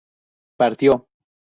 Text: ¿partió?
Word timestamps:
¿partió? 0.57 0.95